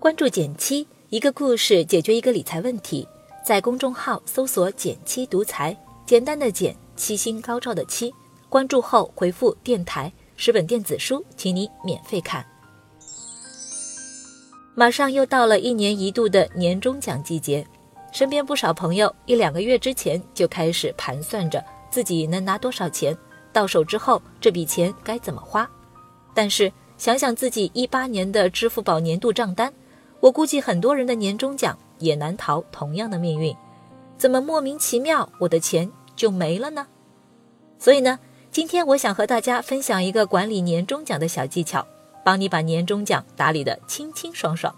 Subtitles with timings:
[0.00, 3.06] 关注减七，一个故事解决一个理财问题。
[3.44, 5.76] 在公众号搜索“减七独裁，
[6.06, 8.14] 简单的减，七星高照的七。
[8.48, 12.46] 关注后回复“电台”，十本电子书，请你免费看。
[14.76, 17.66] 马上又到了一年一度的年终奖季节，
[18.12, 23.16] 身边不少朋友一两个月之前就开始盘算着自己能拿多少钱，
[23.52, 25.68] 到手之后这笔钱该怎么花。
[26.32, 29.72] 但是想想自己一八年的支付宝年度账单。
[30.20, 33.56] 我估计很多人的年终奖也难逃同样的命运，
[34.16, 36.86] 怎么莫名其妙我的钱就没了呢？
[37.78, 38.18] 所以呢，
[38.50, 41.86] 今天我想和大家分享一个管理年终奖的小技巧，
[42.24, 44.74] 帮你把年终奖打理的清清爽爽。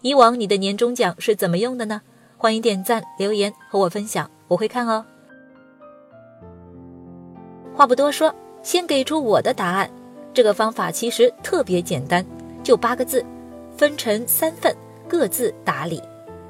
[0.00, 2.00] 以往你的年终奖是怎么用的呢？
[2.38, 5.04] 欢迎点赞留言和我分享，我会看哦。
[7.74, 9.90] 话不多说，先给出我的答案。
[10.34, 12.24] 这个方法其实特别简单，
[12.64, 13.24] 就八个字。
[13.76, 14.74] 分成三份，
[15.08, 16.00] 各自打理。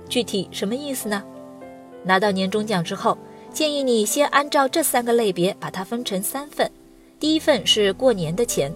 [0.08, 1.22] 具体什么意思呢？
[2.02, 3.16] 拿到年终奖之后，
[3.52, 6.70] 建议你先按照这三个类别把它分成三份。
[7.18, 8.74] 第一份是过年的钱，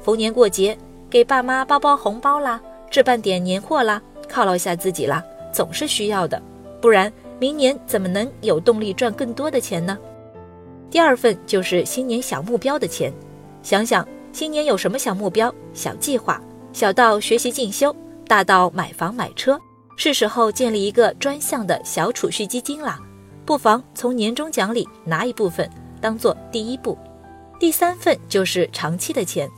[0.00, 0.76] 逢年过节
[1.10, 2.60] 给爸妈包包红包啦，
[2.90, 6.40] 置办点年货啦，犒劳一下自己啦，总是需要的。
[6.80, 9.98] 不然明年怎么能有动力赚更多的钱呢？
[10.90, 13.12] 第二份就是新年小目标的钱，
[13.62, 16.40] 想想新年有什么小目标、小计划。
[16.78, 17.92] 小到学习进修，
[18.28, 19.58] 大到买房买车，
[19.96, 23.00] 是时候建立一个专项的小储蓄基金啦。
[23.44, 25.68] 不妨从年终奖里拿一部分，
[26.00, 26.96] 当做第一步。
[27.58, 29.50] 第三份就是长期的钱。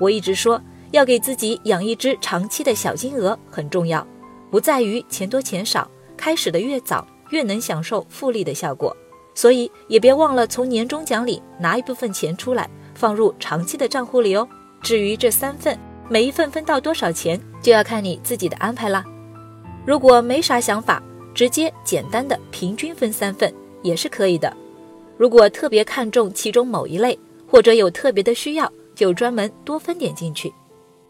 [0.00, 4.04] 我一直说要给自己养一只长期的小金额很重要，
[4.50, 8.96] 不在于钱多钱少，开始的越早越能享受复利的效果。
[9.32, 14.48] 所以也别忘了从年终奖里拿一部分钱出来，放入长期的账户里哦。
[14.82, 15.78] 至于这三份。
[16.08, 19.04] 每一份分到多少钱，就要看你自己的安排啦。
[19.86, 21.02] 如果没啥想法，
[21.34, 24.54] 直接简单的平均分三份也是可以的。
[25.16, 30.52] 如果特别看重其中某一类，或者有特别的需要，就专门多分点进去。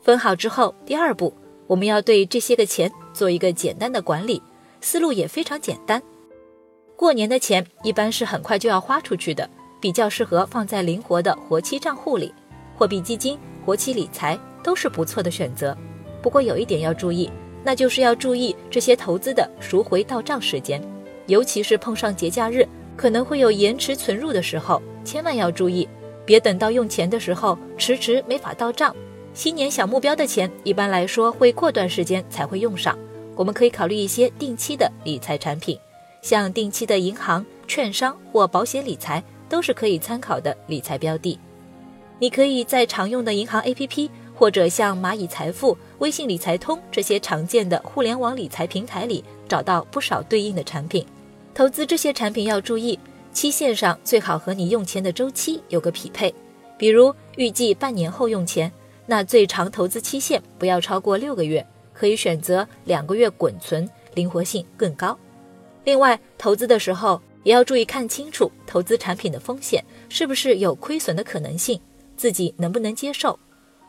[0.01, 1.33] 分好之后，第二步
[1.67, 4.43] 我们要对这些个钱做一个简单的管理，
[4.81, 6.03] 思路也非常简单。
[6.97, 9.49] 过年的钱一般是很快就要花出去的，
[9.81, 12.33] 比较适合放在灵活的活期账户里，
[12.77, 14.39] 货币基金、活期理财。
[14.65, 15.77] 都是不错的选择，
[16.23, 17.31] 不过有一点要注意，
[17.63, 20.83] 那就是要注意这些投资的赎回到账时间，
[21.27, 22.67] 尤其是碰上节假日，
[22.97, 25.87] 可能会有延迟存入的时候，千万要注意，
[26.25, 28.97] 别等到用钱的时候迟迟没法到账。
[29.35, 32.99] 新年小目标的钱，一般来说会过段时间才会用上，
[33.37, 35.79] 我们可以考虑一些定期的理财产品，
[36.23, 41.39] 像定期的银行、券商或保险理财都是可以参考的理财标的。
[42.21, 44.09] 你可以在常用的银行 APP。
[44.35, 51.07] 或者像蚂蚁财富、微信理财通这些常见的互联网理财平台里找到不少对应的产品。
[51.55, 52.99] 投资这些产品要注意，
[53.33, 56.35] 期限上最好和你用钱的周期有个匹配。
[56.77, 58.71] 比如预计半年后用钱，
[59.07, 65.17] 那最长投资期限不要超过六个月，可以选择两个月滚存，灵活性更高。
[65.85, 71.81] 另外，投资的时候也要注意看清楚投资产品的风险是不是有亏损的可能性，
[72.17, 73.39] 自己能不能接受。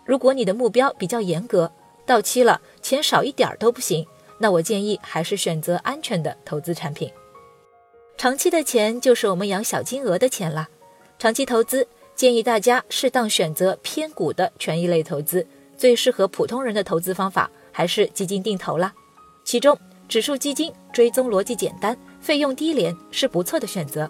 [0.05, 1.71] 如果你的目标比较严格，
[2.05, 4.05] 到期了钱少一点儿都不行，
[4.37, 7.11] 那我建议还是选择安全的投资产品。
[8.17, 10.69] 长期的钱就是我们养小金额的钱啦。
[11.17, 15.45] 长期投资建议大家适当选择偏股的权益类投资，
[15.77, 18.93] 最适合普通人的投资方法还是基金定投啦。
[19.43, 19.77] 其中
[20.07, 24.09] 指数基金追踪逻辑简单，费用低廉，是不错的选择。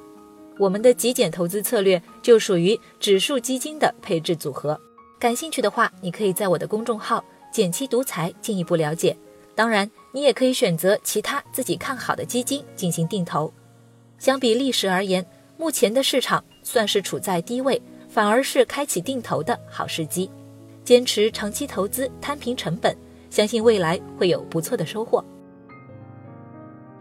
[0.57, 4.79] 我们的极简投资策略就属于指数基金的配置组合。
[5.17, 9.15] 感兴趣的话，你可以在我的公众号“减七独裁”进一步了解。
[9.55, 13.51] 当然，你也可以选择其他自己看好的基金进行定投。
[14.19, 15.25] 相比历史而言，
[15.57, 20.29] 目前的市场算是处在低位，反而是开启定投的好时机。
[20.83, 22.95] 坚持长期投资，摊平成本，
[23.29, 25.23] 相信未来会有不错的收获。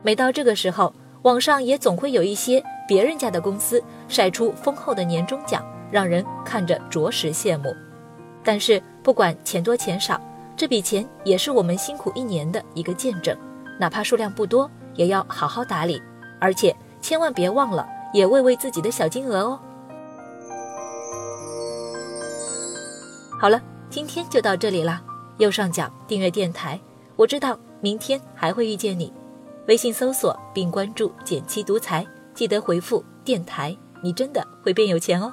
[0.02, 7.74] 每到这个时候，网上也总会有一些别人家的公司晒出丰厚的年终奖，让人看着着实羡慕。
[8.44, 10.20] 但是不管钱多钱少，
[10.56, 13.36] 这笔钱也是我们辛苦一年的一个见证，
[13.80, 16.00] 哪怕数量不多，也要好好打理，
[16.38, 19.58] 而且千万别忘了也喂喂自己的小金额哦。
[23.40, 23.60] 好了，
[23.90, 25.02] 今天就到这里啦，
[25.38, 26.78] 右上角订阅电台，
[27.16, 29.12] 我知道明天还会遇见你。
[29.66, 35.32] 微信搜索并关注“减七独裁，记得回复“电台”，你真的会变有钱哦。